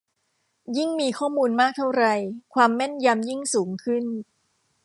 [0.77, 2.05] ยิ่งมีข้อมูลมากเท่าไร
[2.53, 4.05] ความแม่นยำยิ่งสูงขึ้น